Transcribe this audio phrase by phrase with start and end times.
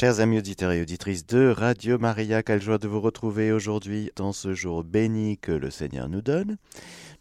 [0.00, 4.32] Chers amis auditeurs et auditrices de Radio Maria, quelle joie de vous retrouver aujourd'hui dans
[4.32, 6.56] ce jour béni que le Seigneur nous donne.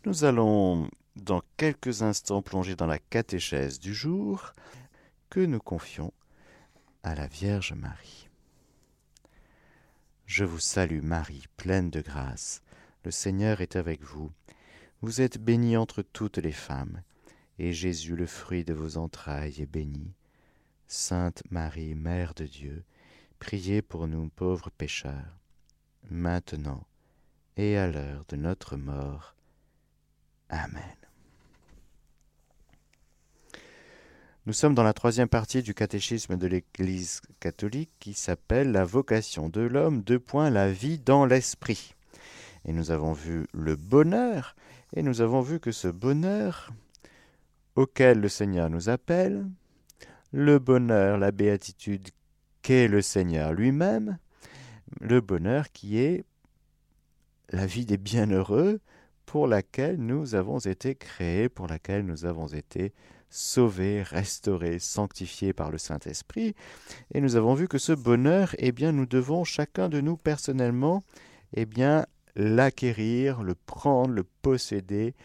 [0.06, 4.54] Nous allons dans quelques instants plonger dans la catéchèse du jour
[5.32, 6.14] que nous confions
[7.02, 8.30] à la Vierge Marie.
[10.28, 12.62] Je vous salue Marie, pleine de grâce.
[13.04, 14.32] Le Seigneur est avec vous.
[15.02, 17.02] Vous êtes bénie entre toutes les femmes,
[17.58, 20.14] et Jésus, le fruit de vos entrailles, est béni.
[20.88, 22.84] Sainte Marie, Mère de Dieu,
[23.40, 25.38] priez pour nous pauvres pécheurs,
[26.10, 26.86] maintenant
[27.58, 29.36] et à l'heure de notre mort.
[30.50, 30.82] Amen.
[34.46, 39.50] Nous sommes dans la troisième partie du catéchisme de l'Église catholique qui s'appelle La vocation
[39.50, 41.96] de l'homme, deux points, la vie dans l'esprit.
[42.64, 44.56] Et nous avons vu le bonheur,
[44.96, 46.72] et nous avons vu que ce bonheur
[47.76, 49.46] auquel le Seigneur nous appelle,
[50.38, 52.10] le bonheur, la béatitude
[52.62, 54.20] qu'est le Seigneur lui-même,
[55.02, 56.26] le bonheur qui est
[57.50, 58.80] la vie des bienheureux
[59.26, 62.94] pour laquelle nous avons été créés, pour laquelle nous avons été
[63.32, 66.54] sauvés, restaurés, sanctifiés par le Saint-Esprit.
[67.16, 71.04] Et nous avons vu que ce bonheur, eh bien, nous devons chacun de nous personnellement,
[71.54, 75.16] eh bien, l'acquérir, le prendre, le posséder,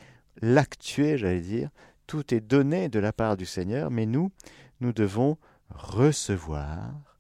[0.41, 1.69] l'actuer, j'allais dire.
[2.07, 4.33] Tout est donné de la part du Seigneur, mais nous,
[4.83, 5.39] nous devons
[5.71, 7.17] recevoir,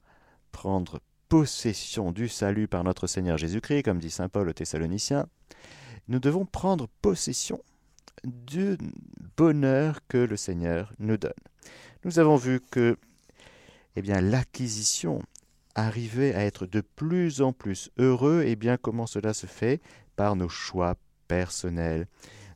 [0.51, 5.27] prendre possession du salut par notre Seigneur Jésus-Christ, comme dit Saint Paul aux Thessaloniciens,
[6.09, 7.63] nous devons prendre possession
[8.25, 8.77] du
[9.37, 11.33] bonheur que le Seigneur nous donne.
[12.05, 12.99] Nous avons vu que
[13.95, 15.23] eh bien, l'acquisition
[15.77, 19.81] arrivait à être de plus en plus heureux, et eh bien comment cela se fait?
[20.17, 20.97] Par nos choix
[21.29, 22.09] personnels,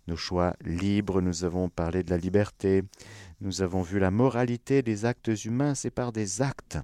[0.09, 2.83] nos choix libres, nous avons parlé de la liberté,
[3.41, 6.79] nous avons vu la moralité des actes humains, c'est par des actes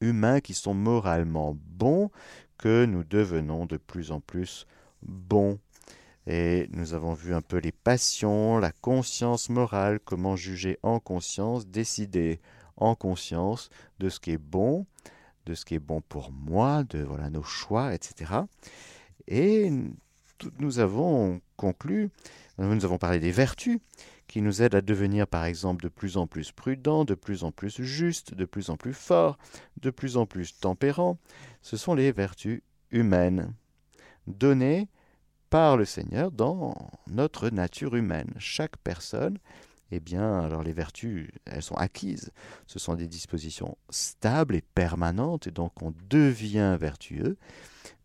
[0.00, 2.10] humains qui sont moralement bons
[2.56, 4.66] que nous devenons de plus en plus
[5.02, 5.58] bons.
[6.26, 11.66] Et nous avons vu un peu les passions, la conscience morale, comment juger en conscience,
[11.66, 12.40] décider
[12.76, 14.86] en conscience de ce qui est bon,
[15.46, 18.32] de ce qui est bon pour moi, de voilà nos choix, etc.
[19.26, 19.72] Et
[20.58, 22.10] nous avons conclu,
[22.58, 23.78] nous avons parlé des vertus
[24.28, 27.50] qui nous aident à devenir par exemple de plus en plus prudents, de plus en
[27.50, 29.38] plus justes, de plus en plus forts,
[29.80, 31.18] de plus en plus tempérants.
[31.62, 33.52] Ce sont les vertus humaines,
[34.26, 34.88] données
[35.50, 38.32] par le Seigneur dans notre nature humaine.
[38.38, 39.38] Chaque personne,
[39.90, 42.30] eh bien, alors les vertus, elles sont acquises.
[42.66, 47.38] Ce sont des dispositions stables et permanentes, et donc on devient vertueux.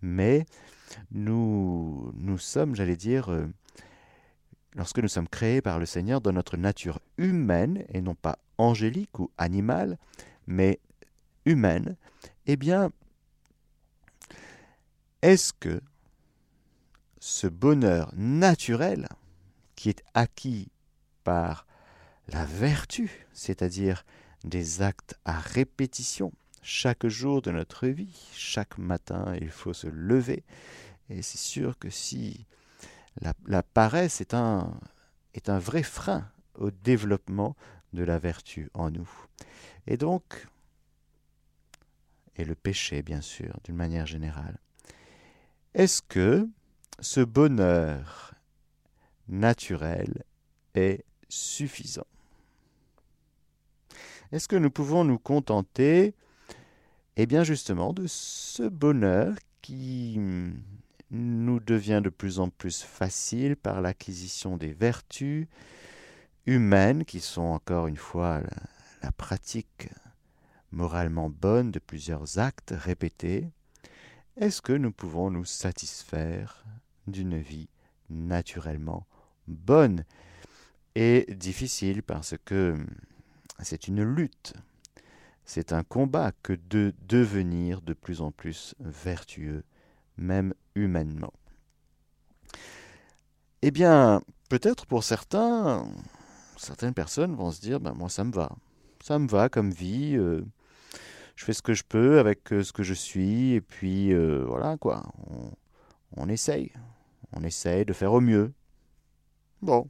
[0.01, 0.45] Mais
[1.12, 3.47] nous, nous sommes, j'allais dire, euh,
[4.75, 9.19] lorsque nous sommes créés par le Seigneur dans notre nature humaine, et non pas angélique
[9.19, 9.97] ou animale,
[10.47, 10.79] mais
[11.45, 11.95] humaine,
[12.45, 12.91] eh bien,
[15.22, 15.81] est-ce que
[17.19, 19.07] ce bonheur naturel
[19.75, 20.69] qui est acquis
[21.23, 21.66] par
[22.28, 24.03] la vertu, c'est-à-dire
[24.44, 30.44] des actes à répétition, chaque jour de notre vie, chaque matin, il faut se lever.
[31.09, 32.45] Et c'est sûr que si
[33.22, 34.79] la, paresse est un,
[35.34, 37.56] est un vrai frein au développement
[37.94, 39.09] de la vertu en nous.
[39.88, 40.47] Et donc,
[42.35, 44.57] et le péché, bien sûr, d'une manière générale.
[45.74, 46.47] Est-ce que
[47.00, 48.34] ce bonheur
[49.28, 50.24] naturel
[50.74, 52.07] est suffisant?
[54.31, 56.16] Est-ce que nous pouvons nous contenter,
[57.18, 60.19] eh bien justement, de ce bonheur qui
[61.13, 65.47] nous devient de plus en plus facile par l'acquisition des vertus
[66.47, 68.41] humaines qui sont encore une fois
[69.01, 69.90] la, pratique
[70.72, 73.47] moralement bonne de plusieurs actes répétés,
[74.38, 76.66] est-ce que nous pouvons nous satisfaire
[77.06, 77.69] d'une vie
[78.09, 79.06] naturellement
[79.47, 80.06] bonne
[80.95, 82.75] et difficile parce que
[83.62, 84.53] c'est une lutte,
[85.45, 89.63] c'est un combat que de devenir de plus en plus vertueux
[90.18, 91.33] même humainement.
[93.62, 95.86] Eh bien, peut-être pour certains,
[96.57, 98.51] certaines personnes vont se dire, ben moi ça me va,
[99.01, 100.44] ça me va comme vie, euh,
[101.36, 104.44] je fais ce que je peux avec euh, ce que je suis, et puis euh,
[104.45, 105.51] voilà quoi, on,
[106.18, 106.71] on essaye,
[107.31, 108.51] on essaye de faire au mieux.
[109.62, 109.89] Bon,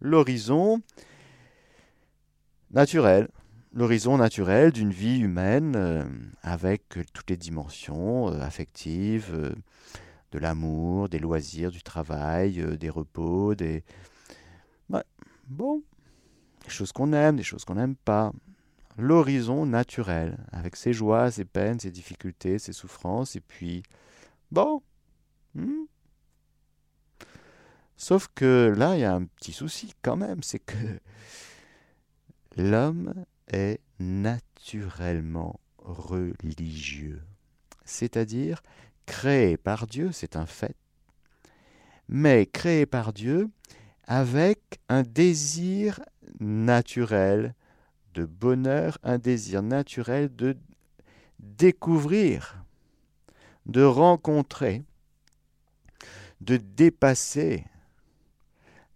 [0.00, 0.82] l'horizon
[2.70, 3.28] naturel,
[3.72, 6.04] l'horizon naturel d'une vie humaine euh,
[6.42, 9.54] avec toutes les dimensions euh, affectives, euh,
[10.32, 13.82] de l'amour, des loisirs, du travail, des repos, des...
[15.48, 15.82] bon,
[16.64, 18.32] des choses qu'on aime, des choses qu'on n'aime pas.
[18.96, 23.82] l'horizon naturel, avec ses joies, ses peines, ses difficultés, ses souffrances, et puis,
[24.52, 24.82] bon.
[25.54, 25.86] Hmm.
[27.96, 30.76] Sauf que là, il y a un petit souci quand même, c'est que
[32.56, 37.22] l'homme est naturellement religieux,
[37.84, 38.62] c'est-à-dire
[39.06, 40.76] créé par Dieu, c'est un fait,
[42.08, 43.48] mais créé par Dieu
[44.06, 46.00] avec un désir
[46.40, 47.54] naturel
[48.14, 50.56] de bonheur, un désir naturel de
[51.38, 52.64] découvrir,
[53.66, 54.82] de rencontrer,
[56.40, 57.64] de dépasser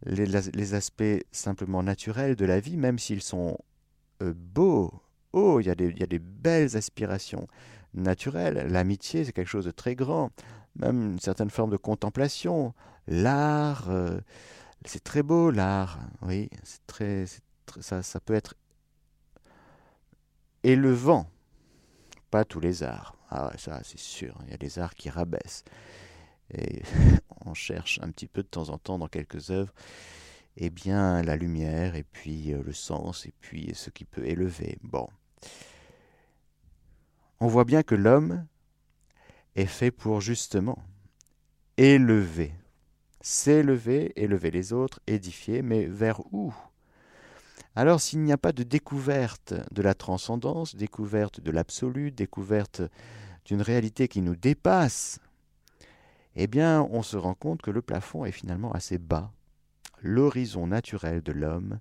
[0.04, 3.58] les, aspects simplement naturels de la vie, même s'ils sont
[4.24, 4.92] euh, beaux.
[5.32, 7.46] Oh, il y, a des, y a des belles aspirations
[7.92, 8.66] naturelles.
[8.70, 10.30] L'amitié, c'est quelque chose de très grand.
[10.76, 12.74] Même une certaine forme de contemplation.
[13.06, 14.20] L'art, euh,
[14.84, 15.98] c'est très beau, l'art.
[16.22, 17.24] Oui, c'est très,
[17.80, 18.54] ça, ça peut être
[20.62, 21.26] élevant.
[22.30, 23.16] Pas tous les arts.
[23.30, 24.38] Ah ça c'est sûr.
[24.44, 25.64] Il y a des arts qui rabaissent.
[26.52, 26.82] Et
[27.46, 29.72] on cherche un petit peu de temps en temps dans quelques œuvres,
[30.56, 34.78] eh bien la lumière et puis euh, le sens et puis ce qui peut élever.
[34.82, 35.08] Bon.
[37.40, 38.46] On voit bien que l'homme
[39.56, 40.78] est fait pour justement
[41.76, 42.54] élever,
[43.20, 46.54] s'élever, élever les autres, édifier, mais vers où?
[47.76, 52.82] Alors s'il n'y a pas de découverte de la transcendance, découverte de l'absolu, découverte
[53.44, 55.18] d'une réalité qui nous dépasse,
[56.36, 59.32] eh bien on se rend compte que le plafond est finalement assez bas.
[60.06, 61.80] L'horizon naturel de l'homme,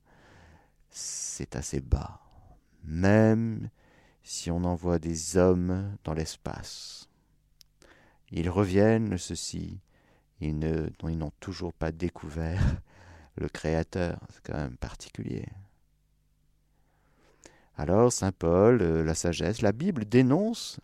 [0.89, 2.21] c'est assez bas,
[2.85, 3.69] même
[4.23, 7.09] si on envoie des hommes dans l'espace.
[8.31, 9.77] Ils reviennent, ceux-ci,
[10.39, 12.63] ils n'ont toujours pas découvert
[13.35, 15.45] le Créateur, c'est quand même particulier.
[17.75, 20.79] Alors Saint Paul, euh, la sagesse, la Bible dénonce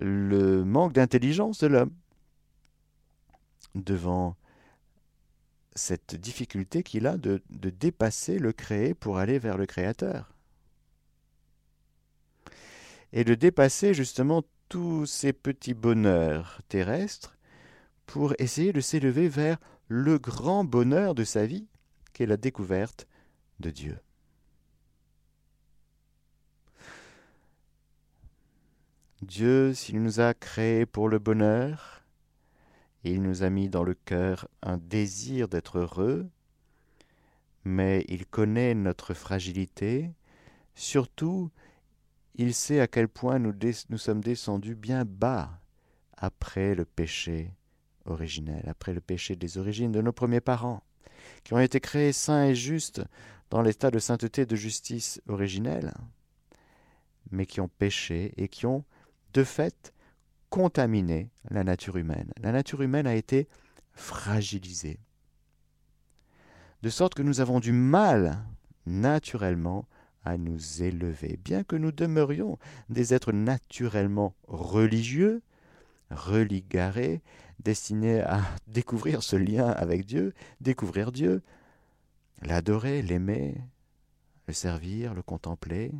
[0.00, 1.94] le manque d'intelligence de l'homme
[3.76, 4.34] devant
[5.76, 10.34] cette difficulté qu'il a de, de, dépasser le créé pour aller vers le créateur.
[13.12, 17.36] Et de dépasser justement tous ces petits bonheurs terrestres
[18.06, 19.58] pour essayer de s'élever vers
[19.88, 21.68] le grand bonheur de sa vie,
[22.12, 23.06] qui est la découverte
[23.60, 23.98] de Dieu.
[29.22, 32.02] Dieu, s'il nous a créés pour le bonheur,
[33.10, 36.28] il nous a mis dans le cœur un désir d'être heureux,
[37.64, 40.10] mais il connaît notre fragilité,
[40.74, 41.50] surtout
[42.34, 43.54] il sait à quel point nous,
[43.96, 45.60] sommes descendus bien bas
[46.16, 47.52] après le péché
[48.04, 50.82] originel, après le péché des origines de nos premiers parents,
[51.44, 53.02] qui ont été créés saints et justes
[53.50, 55.94] dans l'état de sainteté de justice originelle,
[57.30, 58.84] mais qui ont péché et qui ont
[59.32, 59.92] de fait
[60.50, 62.32] contaminer la nature humaine.
[62.40, 63.48] La nature humaine a été
[63.92, 64.98] fragilisée.
[66.82, 68.44] De sorte que nous avons du mal,
[68.86, 69.86] naturellement,
[70.24, 71.38] à nous élever.
[71.42, 72.58] Bien que nous demeurions
[72.88, 75.42] des êtres naturellement religieux,
[76.10, 77.22] religarés,
[77.60, 81.42] destinés à découvrir ce lien avec Dieu, découvrir Dieu,
[82.42, 83.56] l'adorer, l'aimer,
[84.46, 85.92] le servir, le contempler,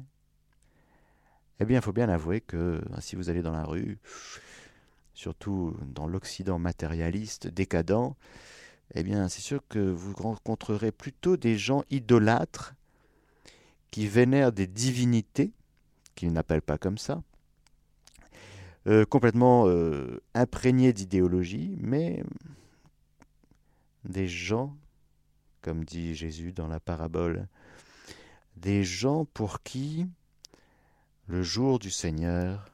[1.58, 3.99] eh bien, il faut bien avouer que si vous allez dans la rue,
[5.16, 8.14] surtout dans l'Occident matérialiste, décadent,
[8.94, 12.75] eh bien, c'est sûr que vous rencontrerez plutôt des gens idolâtres
[13.90, 15.52] qui vénèrent des divinités,
[16.14, 17.23] qu'ils n'appellent pas comme ça,
[18.87, 22.23] euh, complètement euh, imprégnés d'idéologie, mais
[24.04, 24.76] des gens,
[25.62, 27.49] comme dit Jésus dans la parabole,
[28.56, 30.06] des gens pour qui
[31.26, 32.70] le jour du Seigneur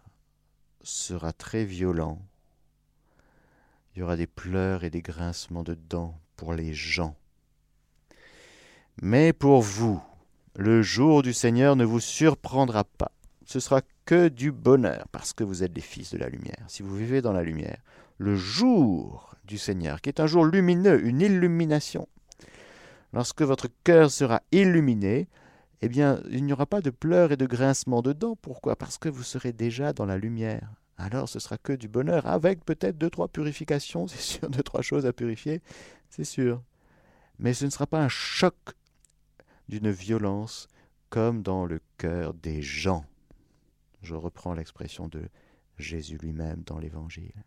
[0.83, 2.21] sera très violent.
[3.95, 7.15] Il y aura des pleurs et des grincements de dents pour les gens.
[9.01, 10.03] Mais pour vous,
[10.57, 13.13] le jour du Seigneur ne vous surprendra pas.
[13.45, 16.65] Ce sera que du bonheur, parce que vous êtes des fils de la lumière.
[16.69, 17.79] Si vous vivez dans la lumière,
[18.19, 22.09] le jour du Seigneur, qui est un jour lumineux, une illumination,
[23.13, 25.29] lorsque votre cœur sera illuminé,
[25.83, 28.37] eh bien, il n'y aura pas de pleurs et de grincements de dents.
[28.41, 28.77] Pourquoi?
[28.77, 30.71] Parce que vous serez déjà dans la lumière.
[30.97, 34.83] Alors ce sera que du bonheur, avec peut-être deux, trois purifications, c'est sûr, deux, trois
[34.83, 35.61] choses à purifier,
[36.11, 36.63] c'est sûr.
[37.39, 38.55] Mais ce ne sera pas un choc
[39.69, 40.69] d'une violence
[41.09, 43.05] comme dans le cœur des gens.
[44.03, 45.29] Je reprends l'expression de
[45.79, 47.45] Jésus lui-même dans l'Évangile.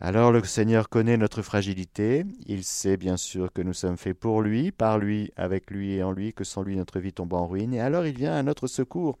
[0.00, 4.42] Alors le Seigneur connaît notre fragilité, il sait bien sûr que nous sommes faits pour
[4.42, 7.48] lui, par lui, avec lui et en lui, que sans lui notre vie tombe en
[7.48, 9.18] ruine, et alors il vient à notre secours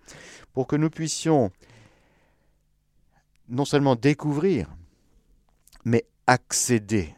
[0.52, 1.50] pour que nous puissions
[3.48, 4.68] non seulement découvrir,
[5.84, 7.12] mais accéder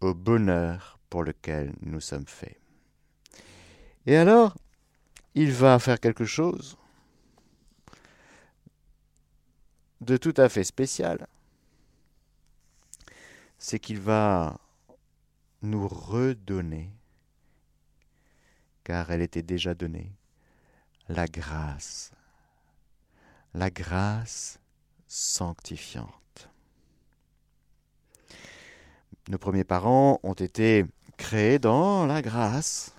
[0.00, 2.60] au bonheur pour lequel nous sommes faits.
[4.06, 4.54] Et alors,
[5.34, 6.76] il va faire quelque chose
[10.02, 11.26] de tout à fait spécial
[13.66, 14.60] c'est qu'il va
[15.62, 16.90] nous redonner,
[18.84, 20.12] car elle était déjà donnée,
[21.08, 22.12] la grâce,
[23.54, 24.60] la grâce
[25.08, 26.50] sanctifiante.
[29.30, 30.84] Nos premiers parents ont été
[31.16, 32.94] créés dans la grâce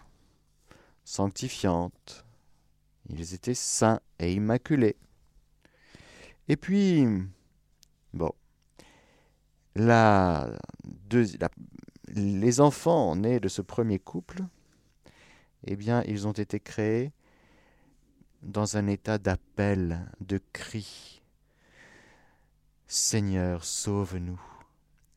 [1.03, 2.25] sanctifiante.
[3.09, 4.95] Ils étaient saints et immaculés.
[6.47, 7.05] Et puis,
[8.15, 8.31] bon,
[12.15, 14.43] les enfants nés de ce premier couple,
[15.65, 17.11] eh bien, ils ont été créés
[18.43, 21.21] dans un état d'appel, de cri.
[22.87, 24.41] Seigneur, sauve-nous.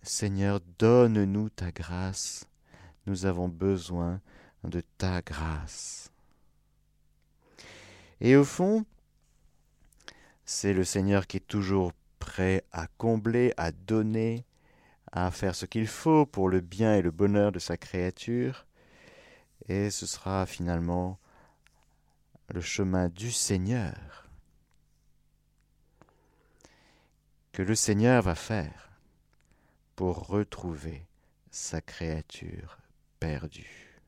[0.02, 2.48] Seigneur, donne-nous ta grâce.
[3.06, 4.20] Nous avons besoin
[4.64, 6.10] de ta grâce.
[8.20, 8.84] Et au fond,
[10.44, 14.44] c'est le Seigneur qui est toujours prêt à combler, à donner,
[15.12, 18.66] à faire ce qu'il faut pour le bien et le bonheur de sa créature,
[19.68, 21.18] et ce sera finalement
[22.48, 24.28] le chemin du Seigneur
[27.52, 28.90] que le Seigneur va faire
[29.96, 31.06] pour retrouver
[31.50, 32.78] sa créature
[33.18, 34.00] perdue.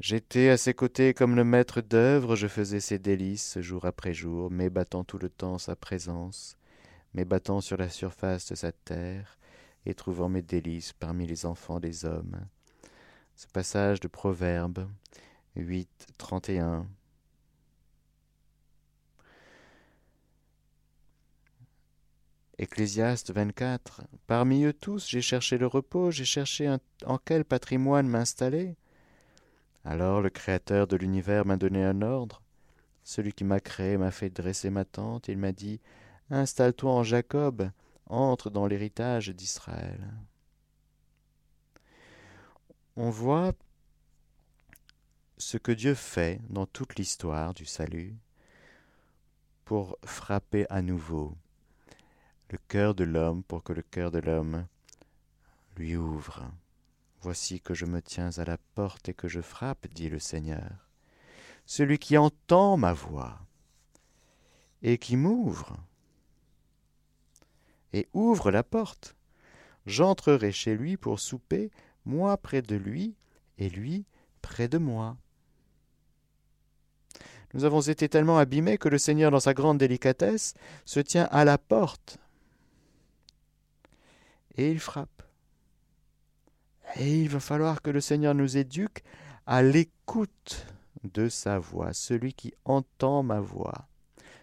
[0.00, 4.50] J'étais à ses côtés comme le maître d'œuvre, je faisais ses délices jour après jour,
[4.50, 6.56] m'ébattant tout le temps sa présence,
[7.14, 9.38] m'ébattant sur la surface de sa terre,
[9.84, 12.46] et trouvant mes délices parmi les enfants des hommes.
[13.34, 14.88] Ce passage de Proverbe
[15.56, 16.86] 8, 31.
[22.58, 24.02] Ecclésiaste 24.
[24.28, 26.72] Parmi eux tous, j'ai cherché le repos, j'ai cherché
[27.06, 28.76] en quel patrimoine m'installer?
[29.84, 32.40] Alors le Créateur de l'univers m'a donné un ordre.
[33.02, 35.80] Celui qui m'a créé m'a fait dresser ma tente, il m'a dit
[36.32, 37.70] Installe-toi en Jacob,
[38.06, 40.14] entre dans l'héritage d'Israël.
[42.96, 43.52] On voit
[45.36, 48.16] ce que Dieu fait dans toute l'histoire du salut
[49.66, 51.36] pour frapper à nouveau
[52.48, 54.66] le cœur de l'homme, pour que le cœur de l'homme
[55.76, 56.50] lui ouvre.
[57.20, 60.88] Voici que je me tiens à la porte et que je frappe, dit le Seigneur.
[61.66, 63.38] Celui qui entend ma voix
[64.80, 65.76] et qui m'ouvre
[67.92, 69.16] et ouvre la porte.
[69.86, 71.70] J'entrerai chez lui pour souper,
[72.04, 73.16] moi près de lui,
[73.58, 74.04] et lui
[74.40, 75.16] près de moi.
[77.54, 81.44] Nous avons été tellement abîmés que le Seigneur, dans sa grande délicatesse, se tient à
[81.44, 82.18] la porte.
[84.56, 85.22] Et il frappe.
[86.96, 89.02] Et il va falloir que le Seigneur nous éduque
[89.46, 90.66] à l'écoute
[91.04, 93.86] de sa voix, celui qui entend ma voix.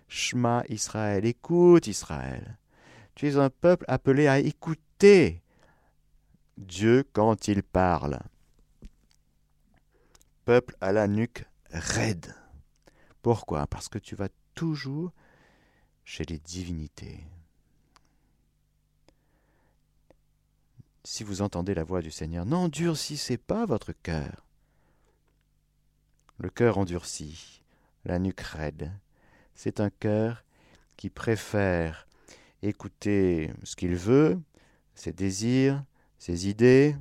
[0.08, 2.59] Shema Israël, écoute Israël.
[3.20, 5.44] Tu es un peuple appelé à écouter
[6.56, 8.18] Dieu quand il parle.
[10.46, 12.34] Peuple à la nuque raide.
[13.22, 13.68] Pourquoi?
[13.68, 15.12] Parce que tu vas toujours
[16.06, 17.28] chez les divinités.
[21.04, 24.46] Si vous entendez la voix du Seigneur, n'endurcissez pas votre cœur.
[26.38, 27.64] Le cœur endurci,
[28.06, 28.94] la nuque raide,
[29.56, 30.46] c'est un cœur
[30.96, 32.08] qui préfère
[32.62, 34.40] écouter ce qu'il veut,
[34.96, 35.84] ses désirs,
[36.18, 36.96] ses idées,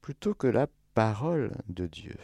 [0.00, 2.16] plutôt que la parole de Dieu.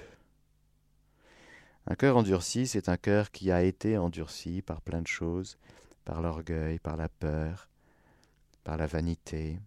[1.86, 5.58] Un cœur endurci, c'est un cœur qui a été endurci par plein de choses,
[6.04, 7.68] par l'orgueil, par la peur,
[8.64, 9.60] par la vanité,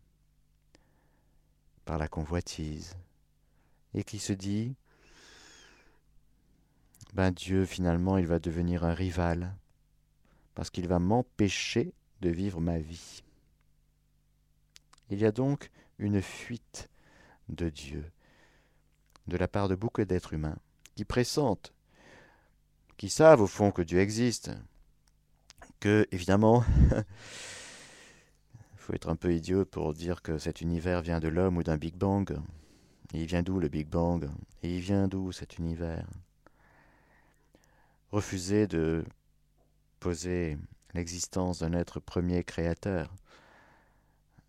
[1.86, 2.98] par la convoitise,
[3.94, 4.76] et qui se dit,
[7.14, 9.56] ben Dieu finalement il va devenir un rival,
[10.56, 13.24] parce qu'il va m'empêcher de vivre ma vie.
[15.10, 16.90] Il y a donc une fuite
[17.50, 18.04] de Dieu
[19.28, 20.58] de la part de beaucoup d'êtres humains
[20.96, 21.74] qui pressentent,
[22.98, 24.52] qui savent au fond que Dieu existe,
[25.80, 27.06] que évidemment il
[28.78, 31.78] faut être un peu idiot pour dire que cet univers vient de l'homme ou d'un
[31.78, 32.38] Big Bang.
[33.14, 34.30] il vient d'où le Big Bang?
[34.64, 36.08] Il vient d'où cet univers?
[38.12, 39.04] Refuser de
[40.00, 40.58] poser
[40.98, 43.13] l'existence d'un être premier créateur,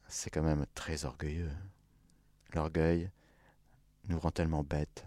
[0.09, 1.53] c'est quand même très orgueilleux.
[2.55, 3.11] L'orgueil
[4.07, 5.05] nous rend tellement bêtes.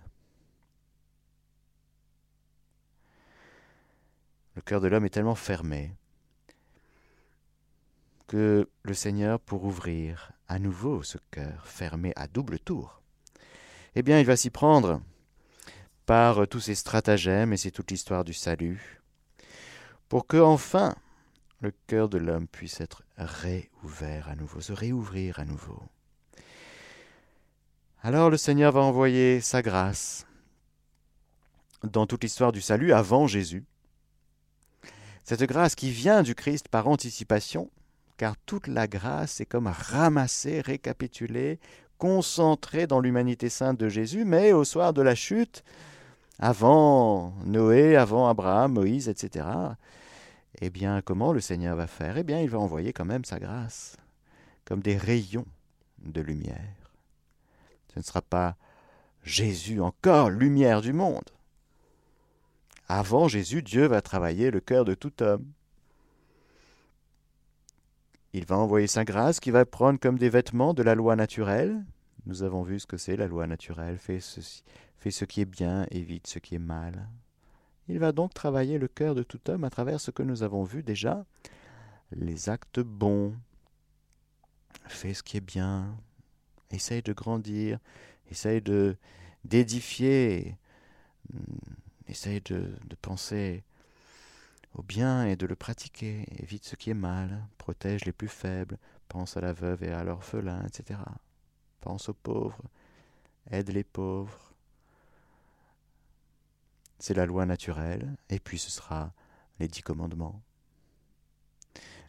[4.55, 5.95] Le cœur de l'homme est tellement fermé
[8.27, 13.01] que le Seigneur, pour ouvrir à nouveau ce cœur fermé à double tour,
[13.95, 15.01] eh bien, il va s'y prendre
[16.05, 19.01] par tous ces stratagèmes, et c'est toute l'histoire du salut,
[20.07, 20.95] pour que enfin
[21.62, 25.82] le cœur de l'homme puisse être réouvert à nouveau, se réouvrir à nouveau.
[28.03, 30.25] Alors le Seigneur va envoyer sa grâce
[31.84, 33.63] dans toute l'histoire du salut avant Jésus.
[35.24, 37.70] Cette grâce qui vient du Christ par anticipation,
[38.18, 41.60] car toute la grâce est comme ramassée, récapitulée,
[42.00, 45.63] concentrée dans l'humanité sainte de Jésus, mais au soir de la chute,
[46.39, 49.46] avant Noé, avant Abraham, Moïse, etc.
[50.60, 52.17] Eh bien, comment le Seigneur va faire?
[52.17, 53.98] Eh bien, il va envoyer quand même sa grâce,
[54.65, 55.46] comme des rayons
[56.00, 56.91] de lumière.
[57.93, 58.58] Ce ne sera pas
[59.24, 61.29] Jésus encore, lumière du monde.
[62.88, 65.46] Avant Jésus, Dieu va travailler le cœur de tout homme.
[68.34, 71.84] Il va envoyer sa grâce qui va prendre comme des vêtements de la loi naturelle.
[72.25, 73.98] Nous avons vu ce que c'est la loi naturelle.
[73.98, 74.63] Fais ceci,
[74.98, 77.08] Fais ce qui est bien, évite ce qui est mal.
[77.91, 80.63] Il va donc travailler le cœur de tout homme à travers ce que nous avons
[80.63, 81.25] vu déjà,
[82.13, 83.36] les actes bons.
[84.88, 85.98] Fais ce qui est bien,
[86.69, 87.79] essaye de grandir,
[88.29, 88.95] essaye de
[89.43, 90.55] d'édifier,
[91.33, 91.41] hmm,
[92.07, 93.65] essaye de, de penser
[94.74, 98.77] au bien et de le pratiquer, évite ce qui est mal, protège les plus faibles,
[99.10, 100.98] pense à la veuve et à l'orphelin, etc.
[101.81, 102.63] Pense aux pauvres,
[103.50, 104.50] aide les pauvres,
[107.01, 109.12] c'est la loi naturelle, et puis ce sera
[109.60, 110.39] les dix commandements.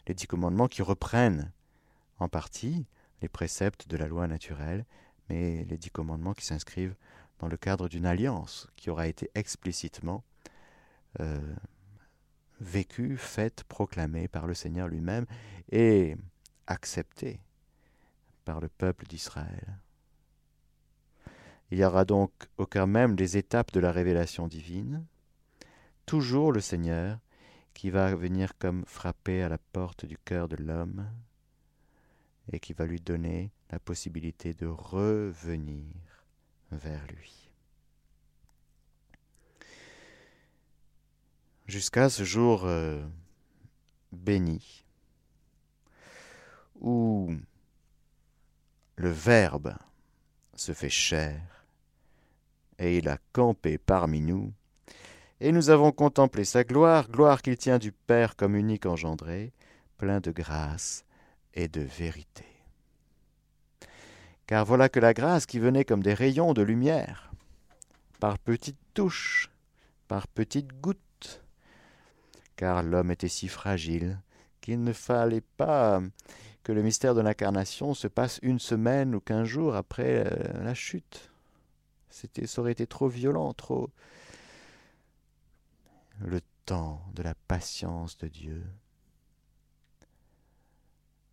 [0.07, 1.51] Les dix commandements qui reprennent
[2.19, 2.85] en partie
[3.23, 4.85] les préceptes de la loi naturelle,
[5.29, 6.95] mais les dix commandements qui s'inscrivent
[7.39, 10.23] dans le cadre d'une alliance qui aura été explicitement
[11.19, 11.55] euh,
[12.61, 15.25] vécue, faite, proclamée par le Seigneur lui-même
[15.71, 16.15] et
[16.67, 17.39] acceptée
[18.45, 19.79] par le peuple d'Israël.
[21.73, 25.07] Il y aura donc au cœur même des étapes de la révélation divine,
[26.05, 27.17] toujours le Seigneur
[27.73, 31.09] qui va venir comme frapper à la porte du cœur de l'homme
[32.51, 35.95] et qui va lui donner la possibilité de revenir
[36.71, 37.49] vers lui.
[41.65, 43.03] Jusqu'à ce jour euh,
[44.11, 44.85] béni
[46.79, 47.33] où
[48.95, 49.75] le Verbe
[50.53, 51.62] se fait chair
[52.83, 54.51] et il a campé parmi nous.
[55.39, 59.53] Et nous avons contemplé sa gloire, gloire qu'il tient du Père comme unique engendré,
[59.97, 61.05] plein de grâce
[61.53, 62.45] et de vérité.
[64.47, 67.31] Car voilà que la grâce qui venait comme des rayons de lumière,
[68.19, 69.49] par petites touches,
[70.07, 71.41] par petites gouttes,
[72.57, 74.19] car l'homme était si fragile
[74.61, 76.01] qu'il ne fallait pas
[76.63, 80.73] que le mystère de l'incarnation se passe une semaine ou quinze jours après euh, la
[80.73, 81.32] chute.
[82.13, 83.89] C'était, ça aurait été trop violent, trop.
[86.19, 88.63] Le temps de la patience de Dieu.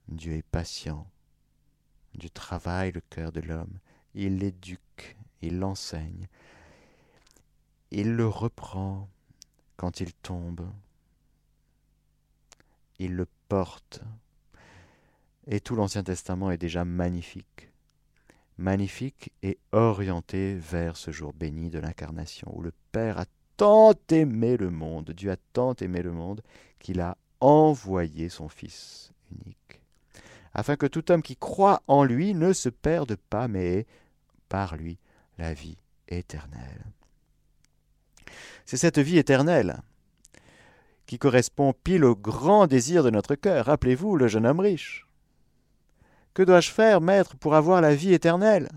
[0.08, 1.06] Dieu est patient.
[2.14, 3.78] Dieu travaille le cœur de l'homme.
[4.14, 6.28] Il l'éduque, il l'enseigne.
[7.90, 9.06] Il le reprend
[9.76, 10.66] quand il tombe.
[12.98, 14.00] Il le porte.
[15.46, 17.69] Et tout l'Ancien Testament est déjà magnifique
[18.60, 23.24] magnifique et orienté vers ce jour béni de l'incarnation, où le Père a
[23.56, 26.42] tant aimé le monde, Dieu a tant aimé le monde,
[26.78, 29.80] qu'il a envoyé son Fils unique,
[30.54, 33.86] afin que tout homme qui croit en lui ne se perde pas, mais ait
[34.48, 34.98] par lui
[35.38, 36.84] la vie éternelle.
[38.66, 39.80] C'est cette vie éternelle
[41.06, 43.66] qui correspond pile au grand désir de notre cœur.
[43.66, 45.06] Rappelez-vous le jeune homme riche.
[46.34, 48.68] Que dois-je faire, maître, pour avoir la vie éternelle?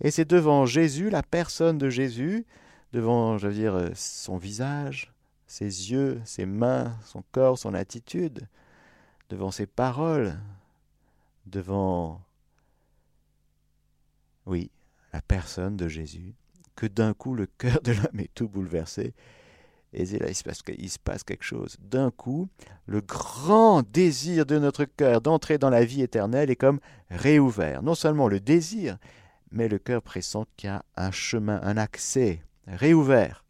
[0.00, 2.46] Et c'est devant Jésus, la personne de Jésus,
[2.92, 5.12] devant, je dire, euh, son visage,
[5.46, 8.48] ses yeux, ses mains, son corps, son attitude,
[9.30, 10.38] devant ses paroles,
[11.46, 12.20] devant,
[14.46, 14.70] oui,
[15.12, 16.34] la personne de Jésus,
[16.76, 19.14] que d'un coup le cœur de l'homme est tout bouleversé
[19.92, 21.76] et là, il se, passe, se passe quelque chose.
[21.80, 22.48] D'un coup,
[22.86, 27.82] le grand désir de notre cœur d'entrer dans la vie éternelle est comme réouvert.
[27.82, 28.98] Non seulement le désir,
[29.50, 33.44] mais le cœur pressent qu'il y a un chemin, un accès réouvert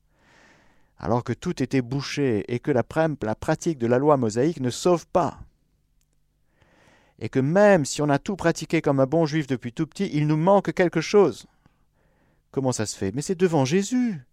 [0.98, 5.06] alors que tout était bouché et que la pratique de la loi mosaïque ne sauve
[5.06, 5.38] pas.
[7.20, 10.10] Et que même si on a tout pratiqué comme un bon juif depuis tout petit,
[10.12, 11.46] il nous manque quelque chose.
[12.50, 13.12] Comment ça se fait?
[13.12, 14.24] Mais c'est devant Jésus.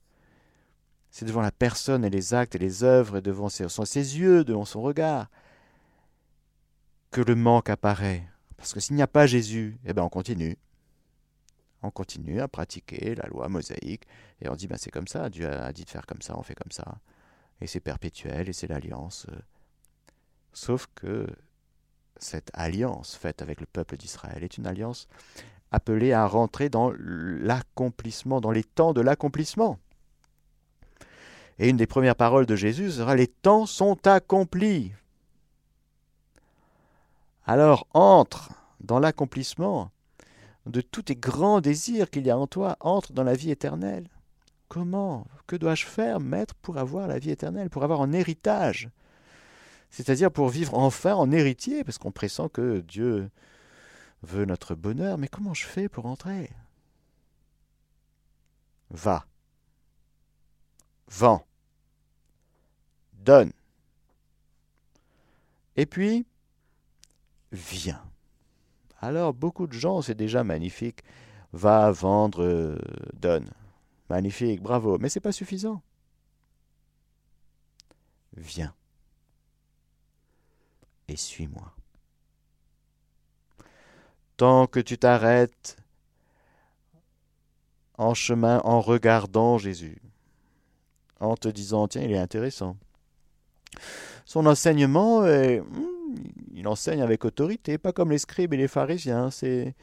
[1.16, 4.66] C'est devant la personne et les actes et les œuvres, et devant ses, yeux, devant
[4.66, 5.30] son regard,
[7.10, 8.28] que le manque apparaît.
[8.58, 10.58] Parce que s'il n'y a pas Jésus, eh bien on continue.
[11.84, 14.04] On continue à pratiquer la loi mosaïque,
[14.42, 16.44] et on dit, ben c'est comme ça, Dieu a dit de faire comme ça, on
[16.44, 16.98] fait comme ça.
[17.62, 19.26] Et c'est perpétuel, et c'est l'alliance.
[20.52, 21.28] Sauf que
[22.18, 25.08] cette alliance faite avec le peuple d'Israël est une alliance
[25.72, 29.80] appelée à rentrer dans l'accomplissement, dans les temps de l'accomplissement.
[31.60, 34.92] Et une des premières paroles de Jésus sera Les temps sont accomplis.
[37.46, 38.50] Alors entre
[38.82, 39.92] dans l'accomplissement
[40.66, 44.10] de tous tes grands désirs qu'il y a en toi, entre dans la vie éternelle.
[44.68, 48.90] Comment Que dois-je faire, maître, pour avoir la vie éternelle, pour avoir un héritage?
[49.92, 53.30] C'est-à-dire pour vivre enfin en héritier, parce qu'on pressent que Dieu
[54.24, 56.50] veut notre bonheur, mais comment je fais pour entrer?
[58.90, 59.26] Va.
[61.08, 61.46] Vends.
[63.14, 63.52] Donne.
[65.76, 66.26] Et puis,
[67.52, 68.04] viens.
[69.00, 71.04] Alors beaucoup de gens, c'est déjà magnifique,
[71.54, 72.78] va vendre, euh,
[73.14, 73.50] donne.
[74.10, 75.82] Magnifique, bravo, mais c'est pas suffisant.
[78.38, 78.74] Viens
[81.08, 81.74] et suis-moi.
[84.38, 85.78] Tant que tu t'arrêtes
[87.98, 90.02] en chemin en regardant Jésus,
[91.20, 92.78] en te disant tiens, il est intéressant.
[94.26, 95.64] Son enseignement, hmm,
[96.54, 99.30] il enseigne avec autorité, pas comme les scribes et les pharisiens.
[99.32, 99.76] C'est,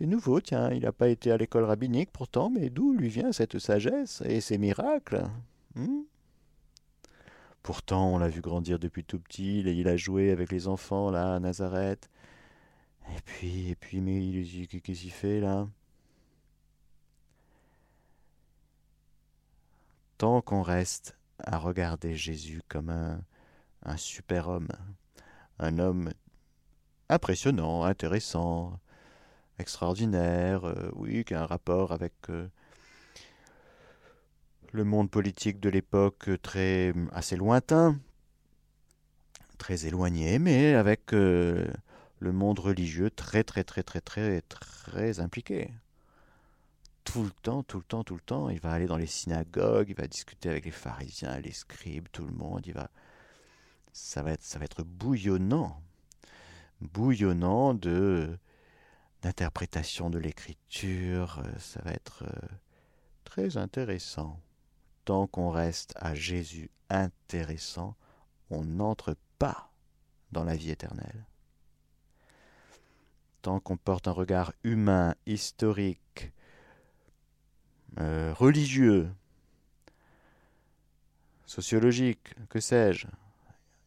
[0.00, 3.58] nouveau, tiens, il n'a pas été à l'école rabbinique pourtant, mais d'où lui vient cette
[3.58, 5.24] sagesse et ces miracles
[5.76, 6.02] hmm?
[7.62, 11.36] Pourtant, on l'a vu grandir depuis tout petit, il a joué avec les enfants là
[11.36, 12.10] à Nazareth.
[13.08, 14.44] Et puis, et puis, mais
[14.82, 15.66] qu'est-ce qu'il fait là?
[20.24, 24.68] Qu'on reste à regarder Jésus comme un, super-homme,
[25.58, 26.14] un homme
[27.10, 28.80] impressionnant, intéressant,
[29.58, 32.48] extraordinaire, euh, oui, qui a un rapport avec euh,
[34.72, 37.98] le monde politique de l'époque très assez lointain,
[39.58, 41.66] très éloigné, mais avec euh,
[42.18, 45.70] le monde religieux très très très très très très impliqué.
[47.04, 49.90] Tout le temps, tout le temps, tout le temps, il va aller dans les synagogues,
[49.90, 52.90] il va discuter avec les pharisiens, les scribes, tout le monde, il va
[53.94, 55.80] ça va être, bouillonnant,
[56.80, 58.36] bouillonnant de
[59.22, 62.48] d'interprétation de l'écriture, euh, ça va être euh,
[63.24, 64.38] très intéressant.
[65.06, 67.96] Tant qu'on reste à Jésus intéressant,
[68.50, 69.72] on n'entre pas
[70.30, 71.24] dans la vie éternelle.
[73.40, 76.33] Tant qu'on porte un regard humain, historique,
[77.98, 79.08] euh, religieux,
[81.46, 83.06] sociologique, que sais-je,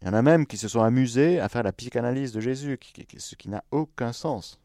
[0.01, 2.79] il y en a même qui se sont amusés à faire la psychanalyse de Jésus,
[3.17, 4.59] ce qui n'a aucun sens.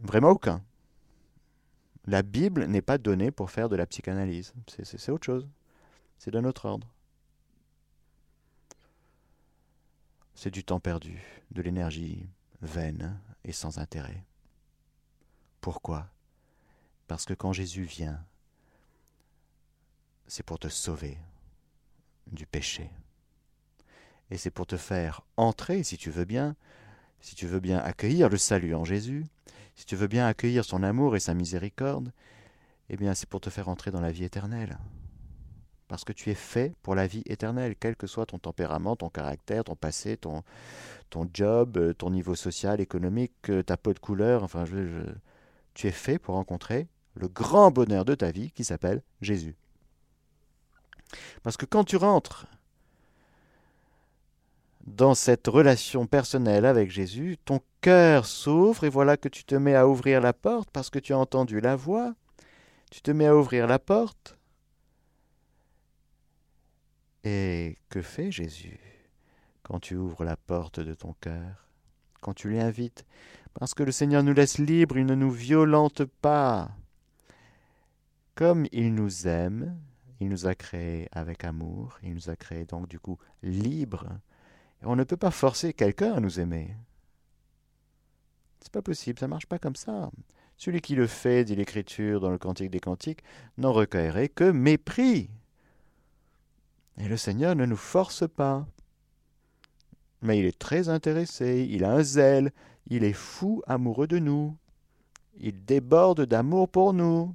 [0.00, 0.62] Vraiment aucun.
[2.06, 4.52] La Bible n'est pas donnée pour faire de la psychanalyse.
[4.66, 5.48] C'est autre chose.
[6.18, 6.88] C'est d'un autre ordre.
[10.34, 11.22] C'est du temps perdu,
[11.52, 12.26] de l'énergie
[12.62, 14.24] vaine et sans intérêt.
[15.62, 16.08] Pourquoi?
[17.06, 18.20] Parce que quand Jésus vient,
[20.26, 21.16] c'est pour te sauver,
[22.26, 22.90] du péché.
[24.30, 26.56] Et c'est pour te faire entrer, si tu veux bien,
[27.20, 29.24] si tu veux bien accueillir le salut en Jésus,
[29.76, 32.12] si tu veux bien accueillir son amour et sa miséricorde,
[32.88, 34.78] eh bien c'est pour te faire entrer dans la vie éternelle.
[35.86, 39.10] Parce que tu es fait pour la vie éternelle, quel que soit ton tempérament, ton
[39.10, 40.42] caractère, ton passé, ton,
[41.32, 44.64] job, ton niveau social, économique, ta peau de couleur, enfin,
[45.74, 49.56] tu es fait pour rencontrer le grand bonheur de ta vie qui s'appelle Jésus.
[51.42, 52.46] Parce que quand tu rentres
[54.86, 59.76] dans cette relation personnelle avec Jésus, ton cœur s'ouvre et voilà que tu te mets
[59.76, 62.14] à ouvrir la porte parce que tu as entendu la voix.
[62.90, 64.36] Tu te mets à ouvrir la porte.
[67.24, 68.80] Et que fait Jésus
[69.62, 71.68] quand tu ouvres la porte de ton cœur?
[72.20, 73.04] Quand tu l'invites
[73.54, 76.70] Parce que le Seigneur nous laisse libres, il ne nous violente pas.
[78.34, 79.78] Comme il nous aime,
[80.20, 84.08] il nous a créés avec amour, il nous a créés donc du coup libres.
[84.82, 86.76] Et on ne peut pas forcer quelqu'un à nous aimer.
[88.60, 90.10] C'est pas possible, ça marche pas comme ça.
[90.56, 93.22] Celui qui le fait, dit l'Écriture dans le Cantique des Cantiques,
[93.58, 95.28] n'en recueillerait que mépris.
[96.98, 98.66] Et le Seigneur ne nous force pas.
[100.20, 102.52] Mais il est très intéressé, il a un zèle,
[102.86, 104.56] il est fou amoureux de nous.
[105.38, 107.34] Il déborde d'amour pour nous.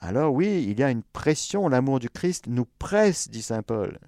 [0.00, 3.98] Alors oui, il y a une pression, l'amour du Christ nous presse, dit Saint Paul.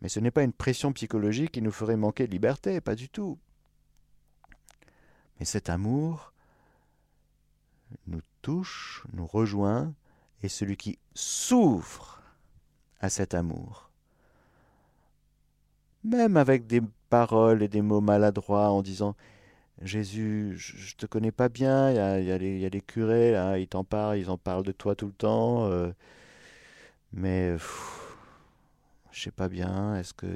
[0.00, 3.08] Mais ce n'est pas une pression psychologique qui nous ferait manquer de liberté, pas du
[3.08, 3.38] tout.
[5.38, 6.32] Mais cet amour
[8.06, 9.94] nous touche, nous rejoint,
[10.42, 12.22] et celui qui souffre
[13.00, 13.85] à cet amour,
[16.06, 19.16] même avec des paroles et des mots maladroits en disant
[19.82, 23.84] Jésus, je te connais pas bien, il y a, y les, curés, là, ils t'en
[23.84, 25.92] parlent, ils en parlent de toi tout le temps, euh,
[27.12, 27.56] mais
[29.12, 30.26] je sais pas bien, est-ce que,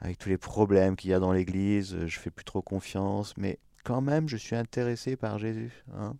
[0.00, 3.58] avec tous les problèmes qu'il y a dans l'Église, je fais plus trop confiance, mais
[3.82, 5.84] quand même, je suis intéressé par Jésus.
[5.96, 6.14] Hein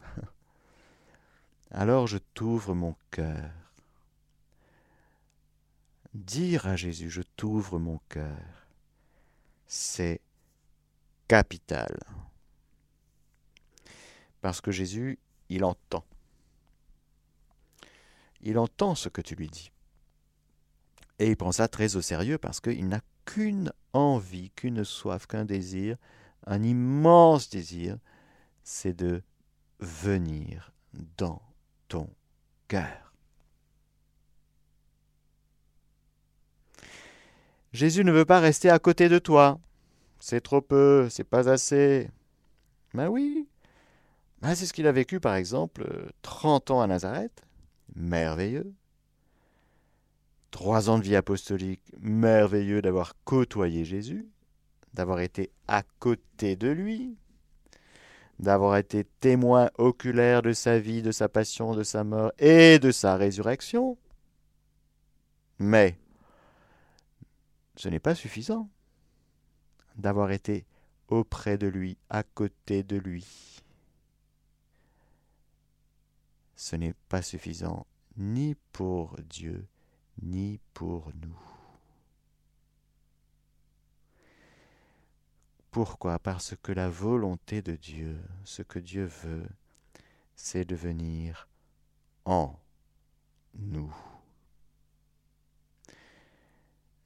[1.70, 3.63] Alors je t'ouvre mon cœur.
[6.14, 8.38] Dire à Jésus, je t'ouvre mon cœur,
[9.66, 10.20] c'est
[11.26, 11.98] capital.
[14.40, 16.04] Parce que Jésus, il entend.
[18.42, 19.72] Il entend ce que tu lui dis.
[21.18, 25.44] Et il prend ça très au sérieux parce qu'il n'a qu'une envie, qu'une soif, qu'un
[25.44, 25.96] désir,
[26.46, 27.98] un immense désir,
[28.62, 29.22] c'est de
[29.80, 30.72] venir
[31.16, 31.42] dans
[31.88, 32.08] ton
[32.68, 33.13] cœur.
[37.74, 39.58] Jésus ne veut pas rester à côté de toi.
[40.20, 42.08] C'est trop peu, c'est pas assez.
[42.94, 43.48] Ben oui.
[44.40, 47.42] Ben c'est ce qu'il a vécu, par exemple, 30 ans à Nazareth.
[47.96, 48.72] Merveilleux.
[50.52, 51.82] Trois ans de vie apostolique.
[52.00, 54.28] Merveilleux d'avoir côtoyé Jésus,
[54.92, 57.16] d'avoir été à côté de lui,
[58.38, 62.92] d'avoir été témoin oculaire de sa vie, de sa passion, de sa mort et de
[62.92, 63.98] sa résurrection.
[65.58, 65.98] Mais
[67.76, 68.68] ce n'est pas suffisant
[69.96, 70.66] d'avoir été
[71.08, 73.62] auprès de lui, à côté de lui.
[76.56, 79.66] Ce n'est pas suffisant ni pour Dieu,
[80.22, 81.38] ni pour nous.
[85.70, 86.20] Pourquoi?
[86.20, 89.48] Parce que la volonté de Dieu, ce que Dieu veut,
[90.36, 91.48] c'est de venir
[92.24, 92.56] en
[93.54, 93.92] nous.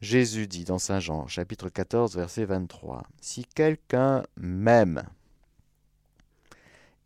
[0.00, 5.02] Jésus dit dans Saint Jean, chapitre 14, verset 23, Si quelqu'un m'aime,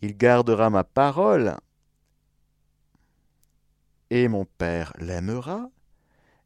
[0.03, 1.57] il gardera ma parole,
[4.11, 5.71] et mon Père l'aimera,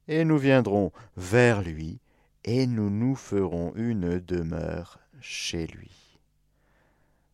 [0.07, 1.99] et nous viendrons vers lui,
[2.45, 6.17] et nous nous ferons une demeure chez lui.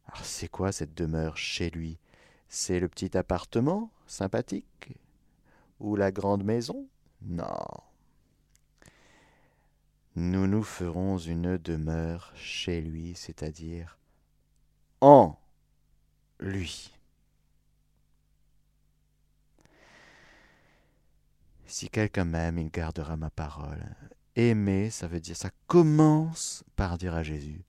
[0.07, 1.98] Alors c'est quoi cette demeure chez lui?
[2.48, 4.96] C'est le petit appartement sympathique
[5.81, 6.87] Ou la grande maison?
[7.20, 7.91] Non
[10.14, 13.98] nous nous ferons une demeure chez lui, c'est-à-dire
[15.01, 15.38] en
[16.38, 16.92] lui.
[21.66, 23.83] Si quelqu'un m'aime, il gardera ma parole.
[24.37, 27.62] Aimer, ça veut dire, ça commence par dire à Jésus,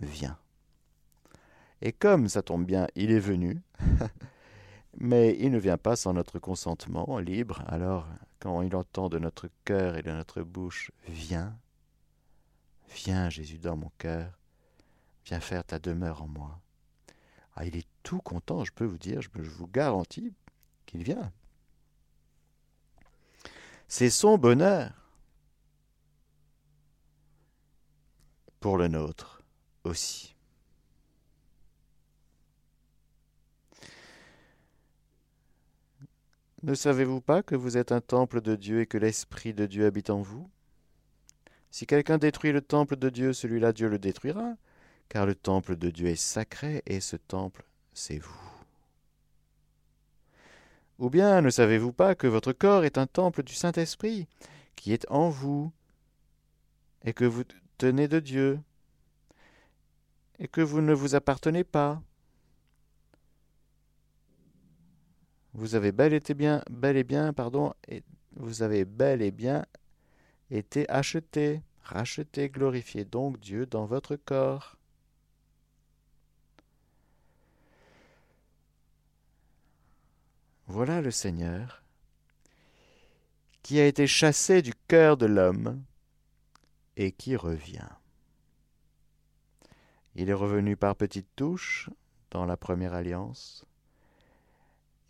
[0.00, 0.38] viens.
[1.82, 3.60] Et comme ça tombe bien, il est venu,
[4.98, 8.06] mais il ne vient pas sans notre consentement libre, alors
[8.40, 11.56] quand il entend de notre cœur et de notre bouche, viens,
[12.88, 14.32] viens Jésus dans mon cœur,
[15.26, 16.60] viens faire ta demeure en moi.
[17.54, 20.32] Ah, il est tout content, je peux vous dire, je, vous garantis
[20.86, 21.30] qu'il vient.
[23.86, 24.92] C'est son bonheur
[28.60, 29.42] pour le nôtre
[29.84, 30.34] aussi.
[36.62, 39.86] Ne savez-vous pas que vous êtes un temple de Dieu et que l'Esprit de Dieu
[39.86, 40.50] habite en vous?
[41.70, 44.56] Si quelqu'un détruit le temple de Dieu, celui-là Dieu le détruira,
[45.08, 48.50] car le temple de Dieu est sacré et ce temple, c'est vous.
[50.98, 54.28] Ou bien ne savez-vous pas que votre corps est un temple du Saint-Esprit
[54.76, 55.72] qui est en vous
[57.04, 57.44] et que vous
[57.78, 58.60] tenez de Dieu
[60.38, 62.02] et que vous ne vous appartenez pas?
[65.52, 66.20] Vous avez bel et
[69.30, 69.64] bien,
[70.50, 74.76] été acheté, racheté, glorifié donc Dieu dans votre corps.
[80.66, 81.82] Voilà le Seigneur
[83.62, 85.82] qui a été chassé du cœur de l'homme
[86.96, 87.88] et qui revient.
[90.14, 91.90] Il est revenu par petites touches
[92.30, 93.64] dans la première alliance.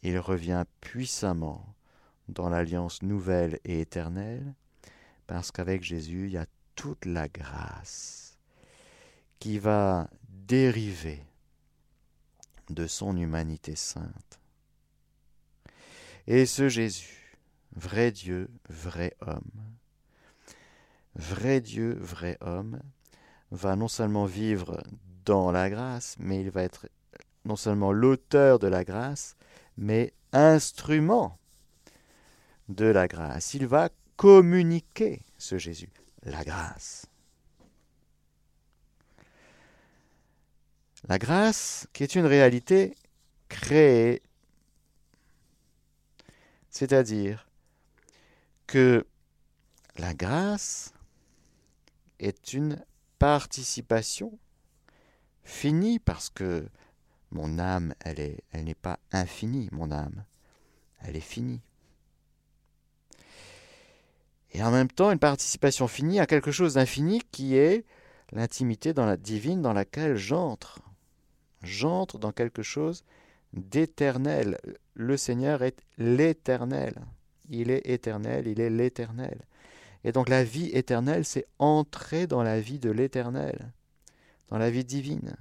[0.02, 1.74] Il revient puissamment
[2.28, 4.54] dans l'alliance nouvelle et éternelle,
[5.26, 8.38] parce qu'avec Jésus, il y a toute la grâce
[9.38, 11.24] qui va dériver
[12.68, 14.40] de son humanité sainte.
[16.26, 17.38] Et ce Jésus,
[17.74, 19.50] vrai Dieu, vrai homme,
[21.14, 22.80] vrai Dieu, vrai homme,
[23.50, 24.82] va non seulement vivre
[25.24, 26.88] dans la grâce, mais il va être
[27.44, 29.36] non seulement l'auteur de la grâce,
[29.80, 31.38] mais instrument
[32.68, 33.54] de la grâce.
[33.54, 35.90] Il va communiquer, ce Jésus,
[36.22, 37.06] la grâce.
[41.08, 42.94] La grâce qui est une réalité
[43.48, 44.22] créée,
[46.68, 47.48] c'est-à-dire
[48.66, 49.06] que
[49.96, 50.92] la grâce
[52.18, 52.84] est une
[53.18, 54.38] participation
[55.42, 56.68] finie parce que
[57.30, 60.24] mon âme, elle est, elle n'est pas infinie, mon âme,
[61.00, 61.60] elle est finie.
[64.52, 67.84] Et en même temps, une participation finie à quelque chose d'infini qui est
[68.32, 70.80] l'intimité divine dans laquelle j'entre.
[71.62, 73.04] J'entre dans quelque chose
[73.52, 74.58] d'éternel.
[74.94, 76.94] Le Seigneur est l'éternel.
[77.48, 79.40] Il est éternel, il est l'éternel.
[80.04, 83.72] Et donc la vie éternelle, c'est entrer dans la vie de l'éternel,
[84.48, 85.36] dans la vie divine.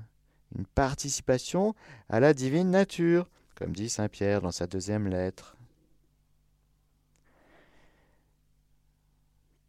[0.56, 1.76] Une participation
[2.10, 5.56] à la divine nature, comme dit Saint Pierre dans sa deuxième lettre.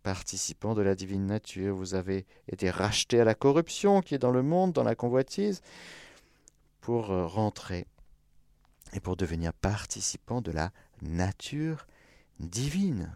[0.02, 4.30] Participant de la divine nature, vous avez été racheté à la corruption qui est dans
[4.30, 5.60] le monde, dans la convoitise,
[6.80, 7.86] pour euh, rentrer
[8.94, 11.86] et pour devenir participant de la nature
[12.38, 13.12] divine.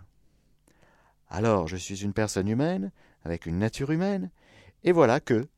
[1.29, 2.93] Alors je suis une personne humaine,
[3.25, 4.31] avec une nature humaine,
[4.85, 5.49] et voilà que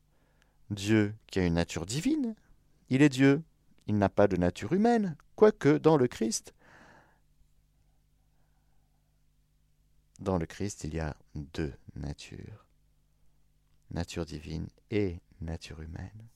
[0.69, 2.35] Dieu, qui a une nature divine,
[2.89, 3.43] il est Dieu,
[3.87, 6.53] il n'a pas de nature humaine, quoique dans le Christ,
[10.19, 12.65] dans le Christ, il y a deux natures,
[13.91, 16.27] nature divine et nature humaine.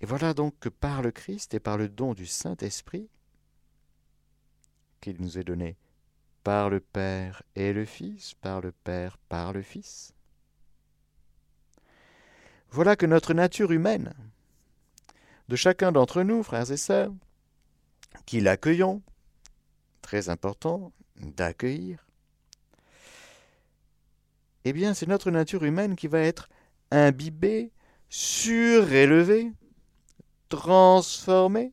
[0.00, 3.08] Et voilà donc que par le Christ et par le don du Saint-Esprit,
[5.00, 5.76] qu'il nous est donné
[6.44, 10.14] par le Père et le Fils, par le Père, par le Fils.
[12.70, 14.12] Voilà que notre nature humaine,
[15.48, 17.12] de chacun d'entre nous, frères et sœurs,
[18.26, 19.02] qui l'accueillons,
[20.02, 22.04] très important d'accueillir,
[24.64, 26.50] eh bien c'est notre nature humaine qui va être
[26.90, 27.72] imbibée,
[28.10, 29.50] surélevée,
[30.50, 31.72] transformée,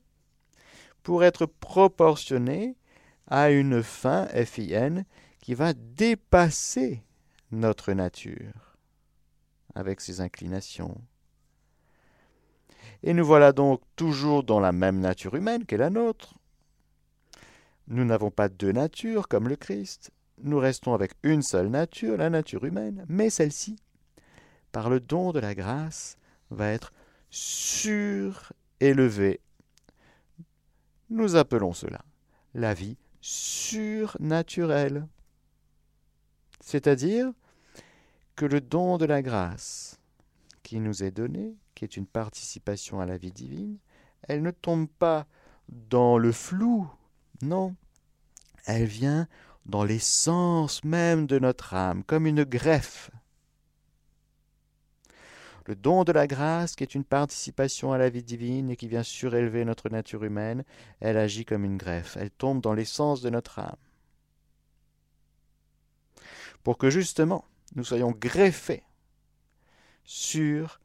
[1.03, 2.77] pour être proportionnée
[3.27, 5.03] à une fin FIN
[5.39, 7.03] qui va dépasser
[7.51, 8.64] notre nature
[9.75, 10.99] avec ses inclinations.
[13.03, 16.33] Et nous voilà donc toujours dans la même nature humaine qu'est la nôtre.
[17.87, 20.11] Nous n'avons pas deux natures comme le Christ.
[20.41, 23.75] Nous restons avec une seule nature, la nature humaine, mais celle-ci,
[24.71, 26.17] par le don de la grâce,
[26.49, 26.91] va être
[27.29, 28.49] surélevée.
[31.09, 32.01] Nous appelons cela
[32.55, 35.07] la vie surnaturel.
[36.61, 37.31] C'est-à-dire
[38.35, 39.99] que le don de la grâce
[40.63, 43.77] qui nous est donné, qui est une participation à la vie divine,
[44.23, 45.25] elle ne tombe pas
[45.69, 46.89] dans le flou,
[47.41, 47.75] non,
[48.65, 49.27] elle vient
[49.65, 53.09] dans l'essence même de notre âme, comme une greffe.
[55.67, 58.87] Le don de la grâce, qui est une participation à la vie divine et qui
[58.87, 60.63] vient surélever notre nature humaine,
[60.99, 63.75] elle agit comme une greffe, elle tombe dans l'essence de notre âme.
[66.63, 67.45] Pour que justement
[67.75, 68.83] nous soyons greffés
[70.03, 70.79] sur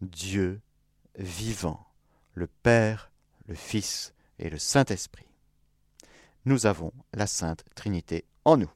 [0.00, 0.60] Dieu
[1.18, 1.86] vivant,
[2.34, 3.10] le Père,
[3.46, 5.26] le Fils et le Saint-Esprit.
[6.46, 8.70] Nous avons la Sainte Trinité en nous.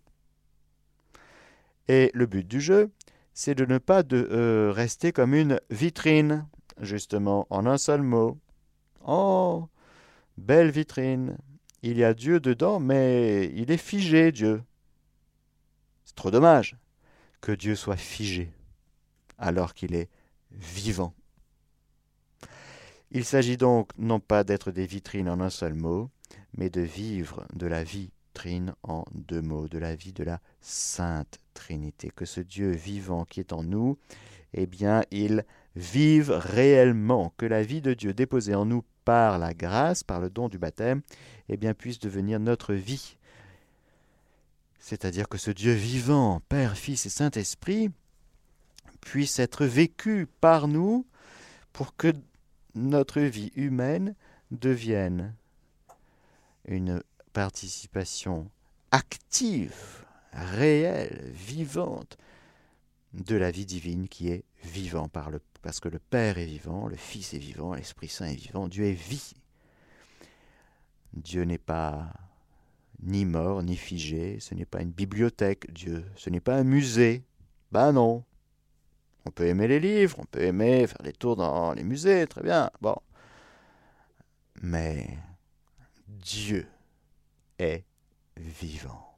[1.89, 2.91] Et le but du jeu,
[3.33, 6.47] c'est de ne pas de, euh, rester comme une vitrine,
[6.81, 8.39] justement, en un seul mot.
[9.07, 9.69] Oh,
[10.37, 11.39] belle vitrine.
[11.83, 14.63] Il y a Dieu dedans, mais il est figé, Dieu.
[16.05, 16.77] C'est trop dommage
[17.45, 18.51] que Dieu soit figé,
[19.37, 20.09] alors qu'il est
[20.51, 21.13] vivant.
[23.11, 26.09] Il s'agit donc non pas d'être des vitrines en un seul mot,
[26.57, 28.11] mais de vivre de la vie
[28.83, 33.41] en deux mots, de la vie de la Sainte Trinité, que ce Dieu vivant qui
[33.41, 33.97] est en nous,
[34.53, 35.45] eh bien, il
[35.77, 40.31] vive réellement, que la vie de Dieu déposée en nous par la grâce, par le
[40.31, 41.03] don du baptême,
[41.49, 43.17] eh bien, puisse devenir notre vie.
[44.85, 47.91] C'est-à-dire que ce Dieu vivant, Père, Fils et Saint-Esprit,
[49.01, 51.07] puisse être vécu par nous
[51.73, 52.13] pour que
[52.75, 54.15] notre vie humaine
[54.51, 55.35] devienne
[56.69, 58.51] une participation
[58.91, 60.05] active,
[60.35, 62.19] réelle, vivante
[63.15, 65.09] de la vie divine qui est vivant
[65.63, 68.85] parce que le Père est vivant, le Fils est vivant, l'Esprit Saint est vivant, Dieu
[68.85, 69.33] est vie.
[71.15, 72.13] Dieu n'est pas
[73.05, 77.23] ni mort, ni figé, ce n'est pas une bibliothèque, Dieu, ce n'est pas un musée.
[77.71, 78.25] Ben non.
[79.27, 82.43] On peut aimer les livres, on peut aimer faire des tours dans les musées, très
[82.43, 82.97] bien, bon.
[84.63, 85.19] Mais
[86.09, 86.67] Dieu
[87.59, 87.85] est
[88.37, 89.15] vivant.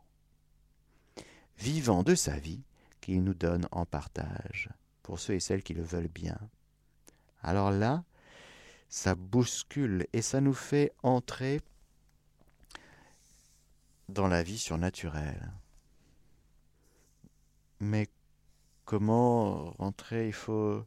[1.58, 2.62] Vivant de sa vie
[3.00, 4.68] qu'il nous donne en partage
[5.02, 6.38] pour ceux et celles qui le veulent bien.
[7.42, 8.04] Alors là,
[8.88, 11.60] ça bouscule et ça nous fait entrer
[14.08, 15.52] dans la vie surnaturelle.
[17.80, 18.08] Mais
[18.84, 20.26] comment rentrer?
[20.26, 20.84] Il faut,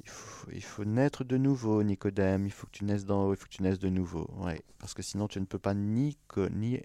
[0.00, 2.46] il faut, il faut naître de nouveau, Nicodème.
[2.46, 4.28] Il faut que tu naisses d'en haut, il faut que tu de nouveau.
[4.36, 6.16] Ouais, parce que sinon tu ne peux pas ni,
[6.52, 6.80] ni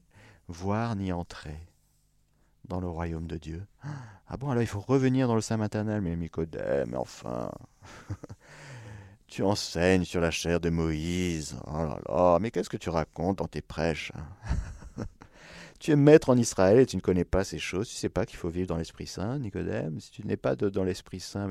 [0.48, 1.60] voir ni entrer
[2.66, 3.66] dans le royaume de Dieu.
[4.28, 7.52] Ah bon, alors il faut revenir dans le sein maternel, mais Nicodème, enfin.
[9.28, 11.58] tu enseignes sur la chair de Moïse.
[11.66, 14.12] Oh là là, mais qu'est-ce que tu racontes dans tes prêches
[15.80, 17.88] Tu es maître en Israël et tu ne connais pas ces choses.
[17.88, 20.00] Tu ne sais pas qu'il faut vivre dans l'Esprit Saint, Nicodème.
[20.00, 21.48] Si tu n'es pas dans l'Esprit Saint,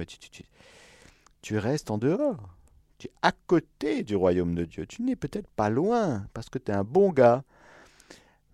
[1.43, 2.57] tu, restes en dehors.
[2.99, 4.87] Tu es à côté du royaume de Dieu.
[4.87, 7.45] Tu n'es peut-être pas loin parce que tu es un bon gars.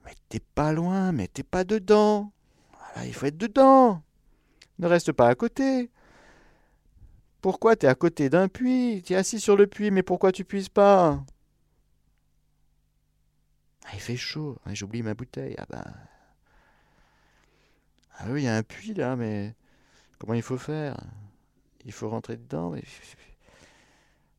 [0.04, 2.32] Mais t'es pas loin, mais t'es pas dedans.
[2.72, 4.02] Voilà, il faut être dedans.
[4.78, 5.90] Ne reste pas à côté.
[7.40, 9.02] Pourquoi tu es à côté d'un puits?
[9.04, 11.24] Tu es assis sur le puits, mais pourquoi tu puisses pas?
[13.84, 14.58] Ah, Il fait chaud.
[14.64, 15.54] Ah, j'oublie ma bouteille.
[15.58, 15.84] Ah ben.
[18.18, 19.54] Ah oui, il y a un puits là, mais
[20.18, 20.96] comment il faut faire?
[21.84, 22.82] Il faut rentrer dedans, mais.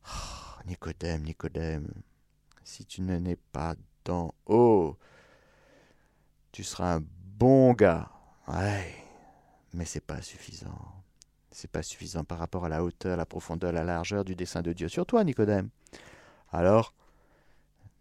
[0.07, 1.87] Oh, Nicodème, Nicodème,
[2.63, 3.75] si tu n'es pas
[4.05, 4.97] dans haut,
[6.51, 7.03] tu seras un
[7.37, 8.09] bon gars.
[8.47, 8.93] Ouais,
[9.73, 11.03] mais c'est pas suffisant.
[11.51, 14.73] C'est pas suffisant par rapport à la hauteur, la profondeur, la largeur du dessein de
[14.73, 15.69] Dieu sur toi, Nicodème.
[16.51, 16.93] Alors,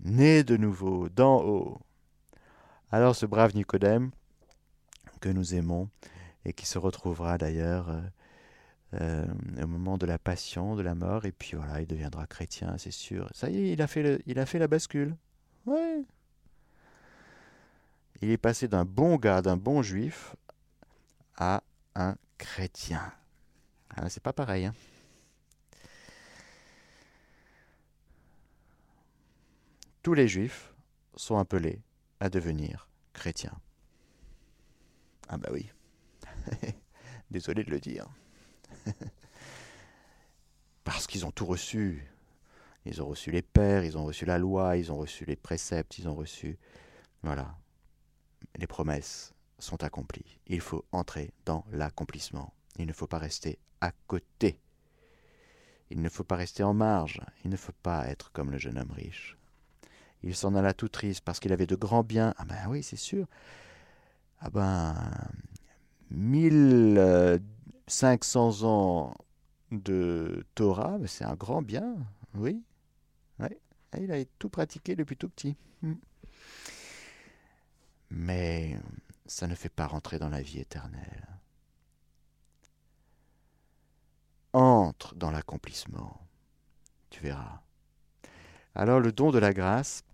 [0.03, 1.81] né de nouveau, d'en haut.
[2.91, 4.11] Alors ce brave Nicodème,
[5.21, 5.89] que nous aimons,
[6.45, 8.01] et qui se retrouvera d'ailleurs euh,
[9.01, 9.27] euh,
[9.63, 12.91] au moment de la passion, de la mort, et puis voilà, il deviendra chrétien, c'est
[12.91, 13.29] sûr.
[13.33, 15.17] Ça y est, il a fait, il a fait la bascule.
[15.67, 16.05] Ouais,
[18.23, 20.37] il est passé d'un bon gars, d'un bon juif,
[21.37, 21.63] à
[21.97, 23.13] un chrétien.
[23.97, 24.67] Ah, c'est pas pareil.
[24.67, 24.75] Hein.
[30.03, 30.75] Tous les juifs
[31.17, 31.81] sont appelés
[32.21, 33.61] à devenir chrétiens.
[35.29, 35.71] Ah bah oui.
[37.31, 38.07] Désolé de le dire.
[40.85, 42.07] Parce qu'ils ont tout reçu.
[42.85, 45.99] Ils ont reçu les pères, ils ont reçu la loi, ils ont reçu les préceptes,
[45.99, 46.59] ils ont reçu...
[47.23, 47.57] Voilà
[48.57, 50.39] les promesses sont accomplies.
[50.47, 52.53] Il faut entrer dans l'accomplissement.
[52.79, 54.59] Il ne faut pas rester à côté.
[55.91, 57.21] Il ne faut pas rester en marge.
[57.45, 59.37] Il ne faut pas être comme le jeune homme riche.
[60.23, 62.33] Il s'en alla tout triste parce qu'il avait de grands biens.
[62.37, 63.27] Ah ben oui, c'est sûr.
[64.41, 64.95] Ah ben,
[66.11, 69.15] 1500 ans
[69.71, 71.97] de Torah, c'est un grand bien,
[72.35, 72.63] oui.
[73.99, 75.55] Il a tout pratiqué depuis tout petit.
[75.83, 75.97] Hmm
[78.13, 78.79] mais
[79.27, 81.27] ça ne fait pas rentrer dans la vie éternelle.
[84.53, 86.21] Entre dans l'accomplissement,
[87.09, 87.63] tu verras.
[88.75, 90.05] Alors le don de la grâce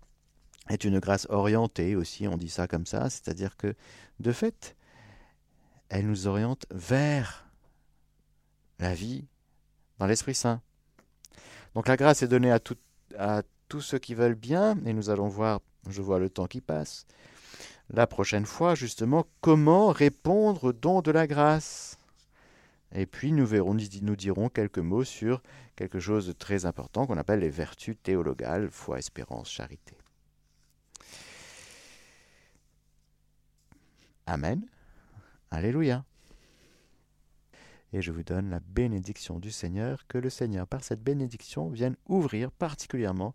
[0.69, 3.75] est une grâce orientée aussi, on dit ça comme ça, c'est-à-dire que
[4.19, 4.75] de fait,
[5.89, 7.45] elle nous oriente vers
[8.79, 9.25] la vie
[9.97, 10.61] dans l'Esprit Saint.
[11.75, 12.59] Donc la grâce est donnée à,
[13.17, 15.59] à tous ceux qui veulent bien, et nous allons voir,
[15.89, 17.05] je vois le temps qui passe,
[17.91, 21.97] la prochaine fois justement comment répondre au don de la grâce.
[22.91, 25.41] Et puis nous verrons, nous dirons quelques mots sur
[25.75, 29.98] quelque chose de très important qu'on appelle les vertus théologales, foi, espérance, charité.
[34.29, 34.61] Amen.
[35.49, 36.05] Alléluia.
[37.93, 41.95] Et je vous donne la bénédiction du Seigneur, que le Seigneur, par cette bénédiction, vienne
[42.07, 43.33] ouvrir particulièrement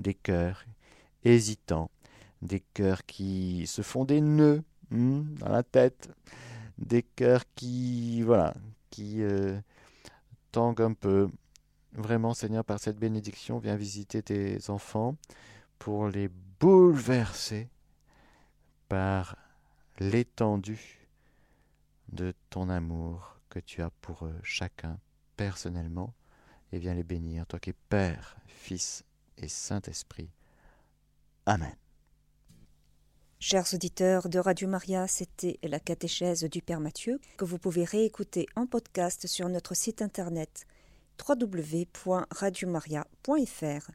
[0.00, 0.64] des cœurs
[1.22, 1.92] hésitants,
[2.42, 6.10] des cœurs qui se font des nœuds hmm, dans la tête,
[6.76, 8.52] des cœurs qui, voilà,
[8.90, 9.60] qui euh,
[10.50, 11.30] tanguent un peu.
[11.92, 15.14] Vraiment, Seigneur, par cette bénédiction, viens visiter tes enfants
[15.78, 16.28] pour les
[16.58, 17.68] bouleverser
[18.88, 19.36] par
[19.98, 21.08] l'étendue
[22.08, 24.98] de ton amour que tu as pour eux chacun
[25.36, 26.14] personnellement,
[26.72, 29.02] et viens les bénir, toi qui es Père, Fils
[29.36, 30.30] et Saint-Esprit.
[31.46, 31.74] Amen.
[33.40, 38.46] Chers auditeurs de Radio Maria, c'était la catéchèse du Père Mathieu que vous pouvez réécouter
[38.54, 40.64] en podcast sur notre site internet
[41.28, 43.90] www.radiomaria.fr